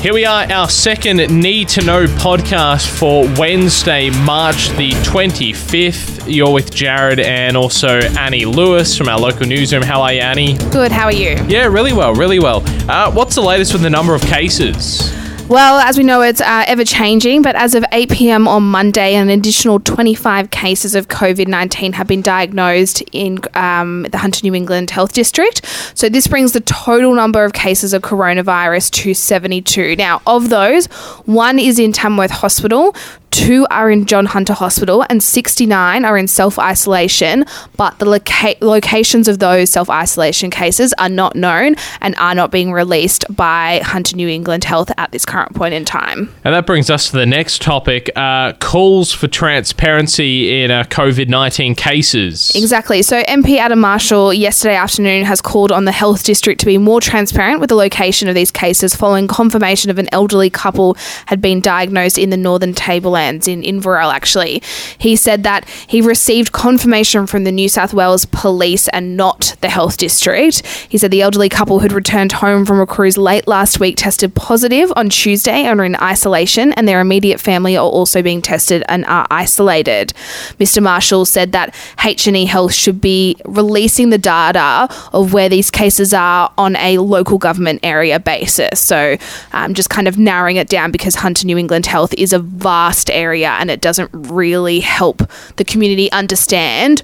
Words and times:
Here 0.00 0.14
we 0.14 0.24
are, 0.24 0.50
our 0.50 0.70
second 0.70 1.18
Need 1.28 1.68
to 1.70 1.84
Know 1.84 2.06
podcast 2.06 2.88
for 2.88 3.28
Wednesday, 3.38 4.08
March 4.24 4.70
the 4.70 4.92
25th. 4.92 6.24
You're 6.26 6.54
with 6.54 6.72
Jared 6.74 7.20
and 7.20 7.54
also 7.54 7.98
Annie 7.98 8.46
Lewis 8.46 8.96
from 8.96 9.10
our 9.10 9.20
local 9.20 9.46
newsroom. 9.46 9.82
How 9.82 10.00
are 10.00 10.14
you, 10.14 10.20
Annie? 10.20 10.56
Good, 10.70 10.90
how 10.90 11.04
are 11.04 11.12
you? 11.12 11.36
Yeah, 11.46 11.66
really 11.66 11.92
well, 11.92 12.14
really 12.14 12.38
well. 12.38 12.62
Uh, 12.90 13.12
what's 13.12 13.34
the 13.34 13.42
latest 13.42 13.74
with 13.74 13.82
the 13.82 13.90
number 13.90 14.14
of 14.14 14.22
cases? 14.22 15.12
Well, 15.50 15.80
as 15.80 15.98
we 15.98 16.04
know, 16.04 16.22
it's 16.22 16.40
uh, 16.40 16.62
ever 16.68 16.84
changing, 16.84 17.42
but 17.42 17.56
as 17.56 17.74
of 17.74 17.84
8 17.90 18.08
pm 18.08 18.46
on 18.46 18.62
Monday, 18.62 19.16
an 19.16 19.30
additional 19.30 19.80
25 19.80 20.52
cases 20.52 20.94
of 20.94 21.08
COVID 21.08 21.48
19 21.48 21.94
have 21.94 22.06
been 22.06 22.22
diagnosed 22.22 23.02
in 23.10 23.40
um, 23.54 24.04
the 24.12 24.18
Hunter 24.18 24.42
New 24.44 24.54
England 24.54 24.92
Health 24.92 25.12
District. 25.12 25.66
So 25.96 26.08
this 26.08 26.28
brings 26.28 26.52
the 26.52 26.60
total 26.60 27.14
number 27.14 27.44
of 27.44 27.52
cases 27.52 27.92
of 27.92 28.02
coronavirus 28.02 28.92
to 29.02 29.12
72. 29.12 29.96
Now, 29.96 30.22
of 30.24 30.50
those, 30.50 30.86
one 31.26 31.58
is 31.58 31.80
in 31.80 31.92
Tamworth 31.92 32.30
Hospital, 32.30 32.94
two 33.30 33.66
are 33.70 33.90
in 33.90 34.06
John 34.06 34.26
Hunter 34.26 34.52
Hospital, 34.52 35.04
and 35.08 35.22
69 35.22 36.04
are 36.04 36.18
in 36.18 36.28
self 36.28 36.58
isolation. 36.58 37.44
But 37.76 37.98
the 37.98 38.04
loca- 38.04 38.56
locations 38.60 39.28
of 39.28 39.38
those 39.38 39.70
self 39.70 39.88
isolation 39.90 40.50
cases 40.50 40.92
are 40.98 41.08
not 41.08 41.36
known 41.36 41.76
and 42.00 42.14
are 42.16 42.34
not 42.34 42.50
being 42.50 42.72
released 42.72 43.24
by 43.34 43.80
Hunter 43.84 44.16
New 44.16 44.28
England 44.28 44.64
Health 44.64 44.90
at 44.98 45.12
this 45.12 45.24
current 45.24 45.54
point 45.54 45.74
in 45.74 45.84
time. 45.84 46.32
And 46.44 46.54
that 46.54 46.66
brings 46.66 46.90
us 46.90 47.10
to 47.10 47.16
the 47.16 47.26
next 47.26 47.62
topic 47.62 48.10
uh, 48.16 48.52
calls 48.54 49.12
for 49.12 49.28
transparency 49.28 50.62
in 50.62 50.70
uh, 50.70 50.84
COVID 50.84 51.28
19 51.28 51.74
cases. 51.74 52.52
Exactly. 52.54 53.02
So, 53.02 53.22
MP 53.24 53.58
Adam 53.58 53.80
Marshall 53.80 54.32
yesterday 54.34 54.76
afternoon 54.76 55.24
has 55.24 55.40
called 55.40 55.72
on 55.72 55.84
the 55.84 55.92
health 55.92 56.24
district 56.24 56.60
to 56.60 56.66
be 56.66 56.78
more 56.78 57.00
transparent 57.00 57.60
with 57.60 57.68
the 57.68 57.74
location 57.74 58.28
of 58.28 58.34
these 58.34 58.50
cases 58.50 58.94
following 58.94 59.28
confirmation 59.28 59.90
of 59.90 59.98
an 59.98 60.08
elderly 60.12 60.50
couple 60.50 60.96
had 61.26 61.40
been 61.40 61.60
diagnosed 61.60 62.18
in 62.18 62.30
the 62.30 62.36
Northern 62.36 62.74
In 63.20 63.62
Inverell, 63.62 64.10
actually. 64.10 64.62
He 64.98 65.16
said 65.16 65.42
that 65.44 65.68
he 65.86 66.00
received 66.00 66.52
confirmation 66.52 67.26
from 67.26 67.44
the 67.44 67.52
New 67.52 67.68
South 67.68 67.94
Wales 67.94 68.24
police 68.24 68.88
and 68.88 69.16
not 69.16 69.56
the 69.60 69.68
health 69.68 69.96
district. 69.96 70.66
He 70.88 70.98
said 70.98 71.10
the 71.10 71.22
elderly 71.22 71.48
couple 71.48 71.80
who'd 71.80 71.92
returned 71.92 72.32
home 72.32 72.64
from 72.64 72.80
a 72.80 72.86
cruise 72.86 73.18
late 73.18 73.46
last 73.46 73.80
week 73.80 73.96
tested 73.96 74.34
positive 74.34 74.92
on 74.96 75.08
Tuesday 75.10 75.64
and 75.64 75.80
are 75.80 75.84
in 75.84 75.96
isolation, 75.96 76.72
and 76.72 76.88
their 76.88 77.00
immediate 77.00 77.40
family 77.40 77.76
are 77.76 77.86
also 77.86 78.22
being 78.22 78.42
tested 78.42 78.82
and 78.88 79.04
are 79.06 79.26
isolated. 79.30 80.12
Mr. 80.58 80.82
Marshall 80.82 81.24
said 81.24 81.52
that 81.52 81.74
HNE 81.98 82.46
Health 82.46 82.72
should 82.72 83.00
be 83.00 83.36
releasing 83.44 84.10
the 84.10 84.18
data 84.18 84.88
of 85.12 85.32
where 85.32 85.48
these 85.48 85.70
cases 85.70 86.14
are 86.14 86.52
on 86.56 86.76
a 86.76 86.98
local 86.98 87.38
government 87.38 87.80
area 87.82 88.18
basis. 88.18 88.80
So 88.80 89.16
um, 89.52 89.74
just 89.74 89.90
kind 89.90 90.08
of 90.08 90.18
narrowing 90.18 90.56
it 90.56 90.68
down 90.68 90.90
because 90.90 91.16
Hunter 91.16 91.46
New 91.46 91.58
England 91.58 91.86
Health 91.86 92.14
is 92.14 92.32
a 92.32 92.38
vast 92.38 93.09
area 93.10 93.50
and 93.50 93.70
it 93.70 93.80
doesn't 93.80 94.10
really 94.12 94.80
help 94.80 95.22
the 95.56 95.64
community 95.64 96.10
understand 96.12 97.02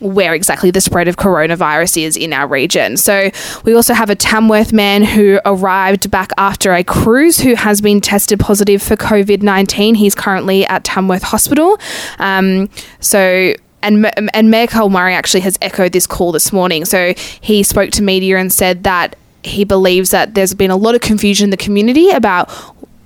where 0.00 0.34
exactly 0.34 0.70
the 0.70 0.80
spread 0.80 1.08
of 1.08 1.16
coronavirus 1.16 2.02
is 2.02 2.16
in 2.16 2.32
our 2.32 2.48
region. 2.48 2.96
So 2.96 3.30
we 3.64 3.74
also 3.74 3.94
have 3.94 4.10
a 4.10 4.14
Tamworth 4.14 4.72
man 4.72 5.04
who 5.04 5.40
arrived 5.44 6.10
back 6.10 6.32
after 6.38 6.72
a 6.72 6.82
cruise 6.82 7.38
who 7.38 7.54
has 7.54 7.80
been 7.80 8.00
tested 8.00 8.40
positive 8.40 8.82
for 8.82 8.96
COVID 8.96 9.42
19. 9.42 9.94
He's 9.94 10.14
currently 10.14 10.66
at 10.66 10.84
Tamworth 10.84 11.22
Hospital. 11.22 11.78
Um, 12.18 12.70
so 13.00 13.54
and 13.82 14.10
and 14.34 14.50
Mayor 14.50 14.66
Col 14.66 14.90
Murray 14.90 15.14
actually 15.14 15.40
has 15.40 15.58
echoed 15.62 15.92
this 15.92 16.06
call 16.06 16.32
this 16.32 16.52
morning. 16.52 16.84
So 16.84 17.14
he 17.40 17.62
spoke 17.62 17.90
to 17.92 18.02
media 18.02 18.38
and 18.38 18.52
said 18.52 18.84
that 18.84 19.16
he 19.42 19.64
believes 19.64 20.10
that 20.10 20.34
there's 20.34 20.54
been 20.54 20.70
a 20.70 20.76
lot 20.76 20.94
of 20.94 21.00
confusion 21.00 21.44
in 21.44 21.50
the 21.50 21.56
community 21.56 22.10
about 22.10 22.50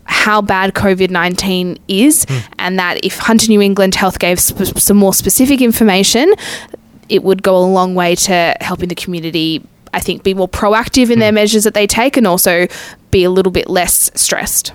how 0.04 0.40
bad 0.40 0.74
COVID 0.74 1.10
19 1.10 1.78
is, 1.88 2.24
mm. 2.26 2.44
and 2.58 2.78
that 2.78 3.04
if 3.04 3.18
Hunter 3.18 3.48
New 3.48 3.60
England 3.60 3.94
Health 3.94 4.18
gave 4.18 4.40
sp- 4.40 4.78
some 4.78 4.96
more 4.96 5.14
specific 5.14 5.60
information, 5.60 6.34
it 7.08 7.22
would 7.22 7.42
go 7.42 7.56
a 7.56 7.66
long 7.66 7.94
way 7.94 8.14
to 8.14 8.56
helping 8.60 8.88
the 8.88 8.94
community, 8.94 9.66
I 9.92 10.00
think, 10.00 10.22
be 10.22 10.34
more 10.34 10.48
proactive 10.48 11.10
in 11.10 11.16
mm. 11.16 11.20
their 11.20 11.32
measures 11.32 11.64
that 11.64 11.74
they 11.74 11.86
take 11.86 12.16
and 12.16 12.26
also 12.26 12.66
be 13.10 13.24
a 13.24 13.30
little 13.30 13.52
bit 13.52 13.68
less 13.68 14.10
stressed. 14.14 14.72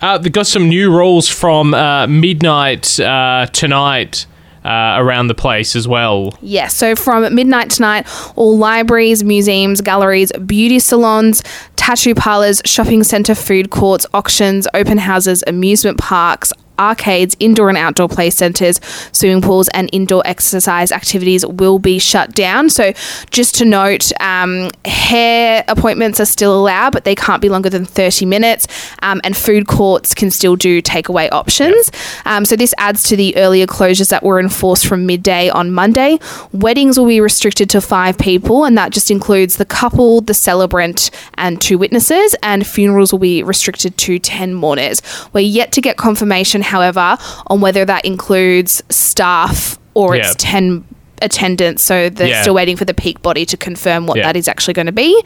Uh, 0.00 0.18
they've 0.18 0.32
got 0.32 0.46
some 0.46 0.68
new 0.68 0.94
rules 0.94 1.28
from 1.28 1.72
uh, 1.72 2.06
midnight 2.06 3.00
uh, 3.00 3.46
tonight. 3.52 4.26
Uh, 4.66 4.96
around 4.98 5.28
the 5.28 5.34
place 5.34 5.76
as 5.76 5.86
well. 5.86 6.36
Yes, 6.42 6.74
so 6.74 6.96
from 6.96 7.32
midnight 7.32 7.70
tonight, 7.70 8.04
all 8.34 8.58
libraries, 8.58 9.22
museums, 9.22 9.80
galleries, 9.80 10.32
beauty 10.44 10.80
salons, 10.80 11.44
tattoo 11.76 12.16
parlors, 12.16 12.62
shopping 12.64 13.04
centre, 13.04 13.36
food 13.36 13.70
courts, 13.70 14.06
auctions, 14.12 14.66
open 14.74 14.98
houses, 14.98 15.44
amusement 15.46 15.98
parks, 15.98 16.52
arcades, 16.78 17.36
indoor 17.40 17.68
and 17.68 17.78
outdoor 17.78 18.08
play 18.08 18.30
centres, 18.30 18.80
swimming 19.12 19.42
pools, 19.42 19.68
and 19.68 19.88
indoor 19.92 20.22
exercise 20.26 20.92
activities 20.92 21.44
will 21.46 21.78
be 21.78 21.98
shut 21.98 22.32
down. 22.34 22.68
So, 22.70 22.92
just 23.30 23.54
to 23.56 23.64
note, 23.64 24.12
um, 24.20 24.70
hair 24.84 25.64
appointments 25.68 26.20
are 26.20 26.26
still 26.26 26.58
allowed, 26.58 26.92
but 26.92 27.04
they 27.04 27.14
can't 27.14 27.42
be 27.42 27.48
longer 27.48 27.70
than 27.70 27.84
30 27.84 28.26
minutes, 28.26 28.66
um, 29.02 29.20
and 29.24 29.36
food 29.36 29.66
courts 29.66 30.14
can 30.14 30.30
still 30.30 30.56
do 30.56 30.82
takeaway 30.82 31.30
options. 31.32 31.90
Um, 32.24 32.44
so, 32.44 32.56
this 32.56 32.74
adds 32.78 33.02
to 33.04 33.16
the 33.16 33.36
earlier 33.36 33.66
closures 33.66 34.08
that 34.10 34.22
were 34.22 34.40
enforced 34.40 34.86
from 34.86 35.06
midday 35.06 35.48
on 35.48 35.72
Monday. 35.72 36.18
Weddings 36.52 36.98
will 36.98 37.06
be 37.06 37.20
restricted 37.20 37.70
to 37.70 37.80
five 37.80 38.18
people, 38.18 38.64
and 38.64 38.76
that 38.78 38.92
just 38.92 39.10
includes 39.10 39.56
the 39.56 39.64
couple, 39.64 40.20
the 40.20 40.34
celebrant, 40.34 41.10
and 41.34 41.60
two 41.60 41.78
witnesses, 41.78 42.34
and 42.42 42.66
funerals 42.66 43.12
will 43.12 43.18
be 43.18 43.42
restricted 43.42 43.96
to 43.98 44.18
10 44.18 44.54
mourners. 44.54 45.02
We're 45.32 45.40
yet 45.40 45.72
to 45.72 45.80
get 45.80 45.96
confirmation 45.96 46.62
however, 46.66 47.16
on 47.46 47.60
whether 47.60 47.84
that 47.84 48.04
includes 48.04 48.82
staff 48.90 49.78
or 49.94 50.16
yeah. 50.16 50.26
it's 50.26 50.34
10 50.38 50.84
attendants. 51.22 51.82
So 51.82 52.10
they're 52.10 52.28
yeah. 52.28 52.42
still 52.42 52.54
waiting 52.54 52.76
for 52.76 52.84
the 52.84 52.94
peak 52.94 53.22
body 53.22 53.46
to 53.46 53.56
confirm 53.56 54.06
what 54.06 54.18
yeah. 54.18 54.24
that 54.24 54.36
is 54.36 54.48
actually 54.48 54.74
going 54.74 54.86
to 54.86 54.92
be. 54.92 55.22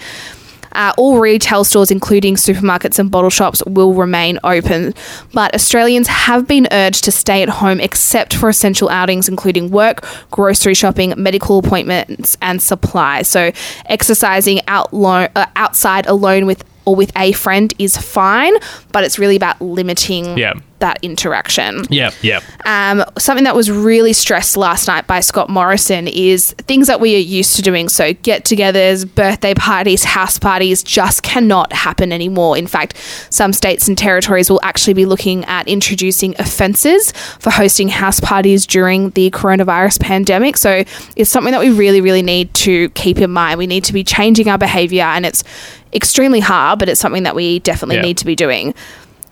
Uh, 0.72 0.92
all 0.96 1.18
retail 1.18 1.64
stores, 1.64 1.90
including 1.90 2.36
supermarkets 2.36 2.98
and 2.98 3.10
bottle 3.10 3.30
shops, 3.30 3.62
will 3.66 3.92
remain 3.92 4.38
open. 4.44 4.94
But 5.34 5.54
Australians 5.54 6.06
have 6.06 6.46
been 6.46 6.68
urged 6.70 7.04
to 7.04 7.12
stay 7.12 7.42
at 7.42 7.48
home 7.48 7.80
except 7.80 8.36
for 8.36 8.48
essential 8.48 8.88
outings, 8.88 9.28
including 9.28 9.70
work, 9.70 10.06
grocery 10.30 10.74
shopping, 10.74 11.12
medical 11.16 11.58
appointments, 11.58 12.36
and 12.40 12.62
supplies. 12.62 13.26
So, 13.26 13.50
exercising 13.86 14.60
out 14.68 14.94
lo- 14.94 15.28
uh, 15.34 15.46
outside 15.56 16.06
alone 16.06 16.46
with 16.46 16.64
or 16.84 16.96
with 16.96 17.12
a 17.16 17.32
friend 17.32 17.72
is 17.78 17.96
fine, 17.96 18.54
but 18.92 19.04
it's 19.04 19.18
really 19.18 19.36
about 19.36 19.60
limiting 19.60 20.38
yeah. 20.38 20.54
that 20.78 20.98
interaction. 21.02 21.84
Yeah, 21.90 22.10
yeah. 22.22 22.40
Um, 22.64 23.04
something 23.18 23.44
that 23.44 23.54
was 23.54 23.70
really 23.70 24.12
stressed 24.12 24.56
last 24.56 24.88
night 24.88 25.06
by 25.06 25.20
Scott 25.20 25.50
Morrison 25.50 26.08
is 26.08 26.52
things 26.52 26.86
that 26.86 27.00
we 27.00 27.14
are 27.16 27.18
used 27.18 27.56
to 27.56 27.62
doing. 27.62 27.88
So, 27.88 28.14
get 28.14 28.44
togethers, 28.44 29.12
birthday 29.14 29.54
parties, 29.54 30.04
house 30.04 30.38
parties 30.38 30.82
just 30.82 31.22
cannot 31.22 31.72
happen 31.72 32.12
anymore. 32.12 32.56
In 32.56 32.66
fact, 32.66 32.96
some 33.30 33.52
states 33.52 33.86
and 33.86 33.96
territories 33.96 34.50
will 34.50 34.60
actually 34.62 34.94
be 34.94 35.06
looking 35.06 35.44
at 35.44 35.68
introducing 35.68 36.34
offences 36.38 37.12
for 37.38 37.50
hosting 37.50 37.88
house 37.88 38.20
parties 38.20 38.66
during 38.66 39.10
the 39.10 39.30
coronavirus 39.30 40.00
pandemic. 40.00 40.56
So, 40.56 40.84
it's 41.14 41.30
something 41.30 41.52
that 41.52 41.60
we 41.60 41.70
really, 41.70 42.00
really 42.00 42.22
need 42.22 42.52
to 42.54 42.88
keep 42.90 43.18
in 43.18 43.30
mind. 43.30 43.58
We 43.58 43.66
need 43.66 43.84
to 43.84 43.92
be 43.92 44.02
changing 44.02 44.48
our 44.48 44.58
behaviour, 44.58 45.04
and 45.04 45.26
it's 45.26 45.44
extremely 45.92 46.40
hard, 46.40 46.78
but 46.78 46.88
it's 46.88 47.00
something 47.00 47.24
that 47.24 47.34
we 47.34 47.58
definitely 47.60 47.96
yeah. 47.96 48.02
need 48.02 48.18
to 48.18 48.26
be 48.26 48.36
doing. 48.36 48.74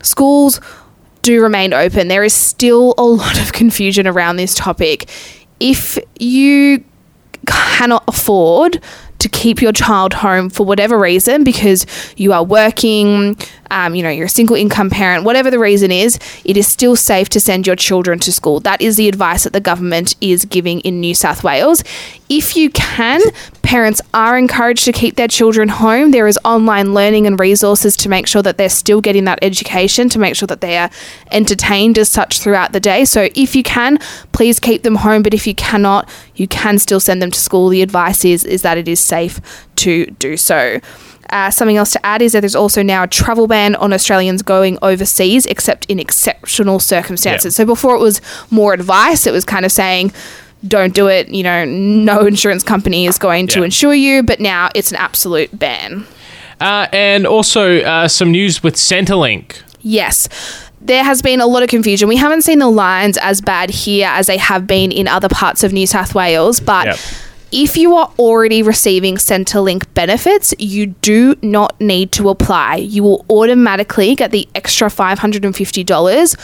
Schools 0.03 0.61
do 1.23 1.43
remain 1.43 1.73
open. 1.73 2.09
There 2.09 2.25
is 2.25 2.35
still 2.35 2.95
a 2.97 3.05
lot 3.05 3.41
of 3.41 3.53
confusion 3.53 4.07
around 4.07 4.37
this 4.37 4.55
topic. 4.55 5.09
If 5.61 5.99
you 6.19 6.85
cannot 7.47 8.05
afford 8.09 8.83
to 9.19 9.29
keep 9.29 9.61
your 9.61 9.73
child 9.73 10.13
home 10.15 10.49
for 10.49 10.65
whatever 10.65 10.99
reason 10.99 11.43
because 11.43 11.87
you 12.17 12.33
are 12.33 12.45
working, 12.45 13.37
um, 13.70 13.94
you 13.94 14.03
know, 14.03 14.11
you're 14.11 14.26
a 14.26 14.31
single 14.31 14.56
income 14.56 14.91
parent, 14.91 15.25
whatever 15.25 15.50
the 15.50 15.59
reason 15.59 15.91
is, 15.91 16.19
it 16.44 16.56
is 16.56 16.67
still 16.67 16.97
safe 16.97 17.29
to 17.31 17.41
send 17.41 17.67
your 17.67 17.76
children 17.76 18.19
to 18.20 18.32
school. 18.32 18.61
That 18.61 18.81
is 18.81 18.97
the 18.97 19.09
advice 19.09 19.44
that 19.44 19.53
the 19.53 19.61
government 19.61 20.17
is 20.20 20.44
giving 20.44 20.81
in 20.81 21.00
New 21.00 21.15
South 21.15 21.44
Wales. 21.44 21.82
If 22.29 22.56
you 22.56 22.70
can, 22.70 23.20
parents 23.62 24.00
are 24.12 24.38
encouraged 24.38 24.85
to 24.85 24.93
keep 24.93 25.17
their 25.17 25.29
children 25.29 25.69
home. 25.69 26.11
There 26.11 26.26
is 26.26 26.38
online 26.44 26.94
learning 26.94 27.26
and 27.26 27.38
resources 27.38 27.97
to 27.99 28.09
make 28.09 28.26
sure 28.26 28.43
that 28.43 28.59
they're 28.59 28.69
still 28.69 29.00
getting 29.00 29.25
that 29.25 29.38
education, 29.43 30.09
to 30.11 30.19
make 30.19 30.37
sure 30.37 30.47
that 30.47 30.61
they 30.61 30.76
are 30.76 30.91
entertained 31.31 31.99
as 31.99 32.11
such 32.11 32.41
throughout 32.41 32.73
the 32.73 32.81
day. 32.81 33.05
So 33.05 33.29
if 33.35 33.55
you 33.55 33.62
can, 33.62 33.99
please 34.32 34.61
keep 34.61 34.82
them 34.82 34.97
home. 34.97 35.23
But 35.23 35.35
if 35.35 35.47
you 35.47 35.55
cannot, 35.55 36.09
you 36.35 36.49
can 36.49 36.79
still 36.79 37.00
send 37.00 37.23
them 37.23 37.31
to 37.31 37.41
school. 37.41 37.69
The 37.69 37.82
advice 37.82 38.25
is 38.25 38.44
is 38.44 38.62
that 38.62 38.79
it 38.79 38.88
is 38.88 39.00
safe 39.00 39.41
to 39.76 40.06
do 40.06 40.37
so. 40.37 40.81
Uh, 41.31 41.51
something 41.51 41.77
else 41.77 41.91
to 41.93 42.07
add 42.07 42.23
is 42.23 42.33
that 42.33 42.41
there's 42.41 42.57
also 42.57 42.83
now 42.83 43.03
a 43.03 43.07
travel 43.07 43.47
ban 43.47 43.75
on 43.77 43.93
Australians 43.93 44.43
going 44.43 44.79
overseas, 44.81 45.45
except 45.47 45.85
in 45.87 45.99
exceptional 45.99 46.79
circumstances. 46.81 47.55
Yeah. 47.55 47.65
So 47.65 47.67
before 47.67 47.95
it 47.95 48.01
was 48.01 48.21
more 48.51 48.73
advice, 48.73 49.27
it 49.27 49.33
was 49.33 49.45
kind 49.45 49.65
of 49.67 49.73
saying, 49.73 50.13
don't 50.67 50.95
do 50.95 51.07
it. 51.07 51.29
You 51.29 51.43
know, 51.43 51.65
no 51.67 52.27
insurance 52.27 52.63
company 52.63 53.07
is 53.07 53.19
going 53.19 53.47
to 53.49 53.63
insure 53.63 53.95
you, 53.95 54.23
but 54.23 54.41
now 54.41 54.71
it's 54.75 54.91
an 54.91 54.97
absolute 54.97 55.57
ban. 55.57 56.07
Uh, 56.61 56.89
and 56.93 57.27
also 57.27 57.81
uh, 57.83 58.09
some 58.09 58.33
news 58.33 58.63
with 58.63 58.75
Centrelink. 58.75 59.63
Yes. 59.83 60.29
There 60.81 61.05
has 61.05 61.23
been 61.23 61.41
a 61.41 61.47
lot 61.47 61.63
of 61.63 61.69
confusion. 61.69 62.09
We 62.09 62.17
haven't 62.17 62.43
seen 62.43 62.59
the 62.59 62.69
lines 62.71 63.19
as 63.19 63.41
bad 63.41 63.71
here 63.71 64.09
as 64.11 64.27
they 64.27 64.39
have 64.39 64.67
been 64.67 64.91
in 64.91 65.07
other 65.07 65.29
parts 65.29 65.63
of 65.63 65.73
New 65.73 65.87
South 65.87 66.15
Wales, 66.15 66.59
but 66.59 66.87
Yep. 66.87 66.99
If 67.50 67.77
you 67.77 67.95
are 67.97 68.12
already 68.19 68.62
receiving 68.62 69.17
Centrelink 69.17 69.87
benefits, 69.95 70.53
you 70.59 70.87
do 70.87 71.37
not 71.43 71.81
need 71.81 72.12
to 72.12 72.29
apply. 72.29 72.77
You 72.77 73.03
will 73.03 73.25
automatically 73.31 74.15
get 74.15 74.31
the 74.33 74.47
extra 74.55 74.89
$550 74.89 76.41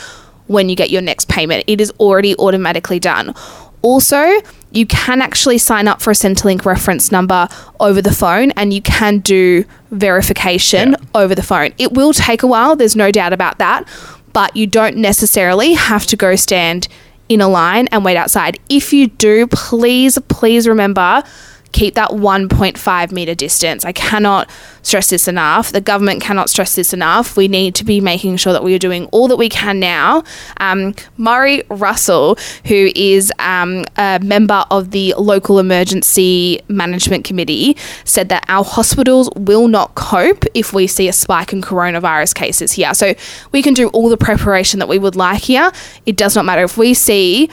when 0.47 0.69
you 0.69 0.75
get 0.75 0.89
your 0.89 1.01
next 1.01 1.27
payment. 1.27 1.63
It 1.67 1.79
is 1.81 1.91
already 1.99 2.35
automatically 2.37 2.99
done. 2.99 3.33
Also, 3.81 4.41
you 4.71 4.87
can 4.87 5.21
actually 5.21 5.59
sign 5.59 5.87
up 5.87 6.01
for 6.01 6.09
a 6.09 6.15
Centrelink 6.15 6.65
reference 6.65 7.11
number 7.11 7.47
over 7.79 8.01
the 8.01 8.11
phone 8.13 8.49
and 8.51 8.73
you 8.73 8.81
can 8.81 9.19
do 9.19 9.63
verification 9.91 10.91
Yeah. 10.91 10.97
over 11.21 11.35
the 11.35 11.43
phone. 11.43 11.71
It 11.77 11.93
will 11.93 12.13
take 12.13 12.41
a 12.41 12.47
while, 12.47 12.75
there's 12.75 12.95
no 12.95 13.11
doubt 13.11 13.31
about 13.31 13.59
that, 13.59 13.87
but 14.33 14.55
you 14.55 14.65
don't 14.65 14.97
necessarily 14.97 15.73
have 15.73 16.07
to 16.07 16.15
go 16.15 16.35
stand 16.35 16.87
in 17.29 17.41
a 17.41 17.47
line 17.47 17.87
and 17.87 18.05
wait 18.05 18.17
outside. 18.17 18.59
If 18.69 18.93
you 18.93 19.07
do, 19.07 19.47
please, 19.47 20.17
please 20.27 20.67
remember 20.67 21.23
keep 21.71 21.95
that 21.95 22.11
1.5 22.11 23.11
meter 23.11 23.35
distance. 23.35 23.85
I 23.85 23.91
cannot 23.91 24.49
stress 24.81 25.09
this 25.09 25.27
enough. 25.27 25.71
The 25.71 25.81
government 25.81 26.21
cannot 26.21 26.49
stress 26.49 26.75
this 26.75 26.93
enough. 26.93 27.35
We 27.35 27.47
need 27.47 27.75
to 27.75 27.83
be 27.83 27.99
making 27.99 28.37
sure 28.37 28.53
that 28.53 28.63
we 28.63 28.73
are 28.75 28.79
doing 28.79 29.05
all 29.07 29.27
that 29.27 29.37
we 29.37 29.49
can 29.49 29.79
now. 29.79 30.23
Um, 30.57 30.95
Murray 31.17 31.63
Russell, 31.69 32.37
who 32.65 32.91
is 32.95 33.31
um, 33.39 33.83
a 33.97 34.19
member 34.23 34.63
of 34.71 34.91
the 34.91 35.13
local 35.17 35.59
emergency 35.59 36.61
management 36.67 37.25
committee, 37.25 37.75
said 38.03 38.29
that 38.29 38.45
our 38.47 38.63
hospitals 38.63 39.29
will 39.35 39.67
not 39.67 39.95
cope 39.95 40.45
if 40.53 40.73
we 40.73 40.87
see 40.87 41.07
a 41.07 41.13
spike 41.13 41.51
in 41.51 41.61
coronavirus 41.61 42.35
cases 42.35 42.73
here. 42.73 42.93
So 42.93 43.15
we 43.51 43.61
can 43.61 43.73
do 43.73 43.89
all 43.89 44.09
the 44.09 44.17
preparation 44.17 44.79
that 44.79 44.87
we 44.87 44.99
would 44.99 45.15
like 45.15 45.41
here. 45.41 45.71
It 46.05 46.15
does 46.15 46.35
not 46.35 46.45
matter 46.45 46.63
if 46.63 46.77
we 46.77 46.93
see 46.93 47.49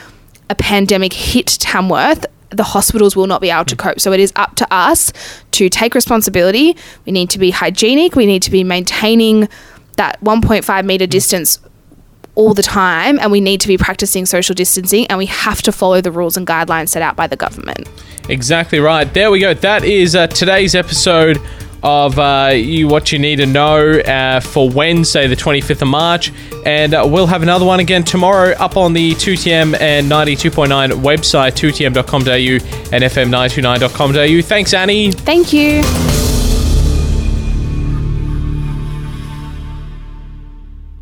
a 0.49 0.55
pandemic 0.55 1.13
hit 1.13 1.47
Tamworth, 1.59 2.25
the 2.57 2.63
hospitals 2.63 3.15
will 3.15 3.27
not 3.27 3.41
be 3.41 3.49
able 3.49 3.65
to 3.65 3.75
cope. 3.75 3.99
So 3.99 4.11
it 4.11 4.19
is 4.19 4.31
up 4.35 4.55
to 4.55 4.67
us 4.73 5.11
to 5.51 5.69
take 5.69 5.95
responsibility. 5.95 6.75
We 7.05 7.11
need 7.11 7.29
to 7.31 7.39
be 7.39 7.51
hygienic. 7.51 8.15
We 8.15 8.25
need 8.25 8.41
to 8.43 8.51
be 8.51 8.63
maintaining 8.63 9.47
that 9.97 10.19
1.5 10.21 10.85
meter 10.85 11.07
distance 11.07 11.59
all 12.35 12.53
the 12.53 12.63
time, 12.63 13.19
and 13.19 13.31
we 13.31 13.39
need 13.39 13.61
to 13.61 13.67
be 13.67 13.77
practicing 13.77 14.25
social 14.25 14.55
distancing, 14.55 15.05
and 15.07 15.19
we 15.19 15.27
have 15.27 15.61
to 15.61 15.71
follow 15.71 16.01
the 16.01 16.11
rules 16.11 16.35
and 16.35 16.47
guidelines 16.47 16.89
set 16.89 17.03
out 17.03 17.15
by 17.15 17.27
the 17.27 17.35
government. 17.35 17.87
Exactly 18.27 18.79
right. 18.79 19.13
There 19.13 19.29
we 19.29 19.39
go. 19.39 19.53
That 19.53 19.83
is 19.83 20.15
uh, 20.15 20.27
today's 20.27 20.73
episode 20.73 21.39
of 21.83 22.17
uh, 22.17 22.51
you 22.53 22.87
what 22.87 23.11
you 23.11 23.19
need 23.19 23.35
to 23.35 23.45
know 23.45 23.99
uh, 23.99 24.39
for 24.39 24.69
Wednesday, 24.69 25.27
the 25.27 25.35
25th 25.35 25.81
of 25.81 25.87
March, 25.89 26.31
and 26.65 26.93
uh, 26.93 27.05
we'll 27.07 27.27
have 27.27 27.43
another 27.43 27.65
one 27.65 27.79
again 27.79 28.03
tomorrow 28.03 28.51
up 28.53 28.77
on 28.77 28.93
the 28.93 29.11
2TM 29.15 29.79
and 29.79 30.09
92.9 30.09 30.91
website, 31.01 31.51
2tm.com.au 31.51 32.93
and 32.93 33.03
fm929.com.au. 33.03 34.41
Thanks, 34.41 34.73
Annie. 34.73 35.11
Thank 35.11 35.51
you. 35.51 36.12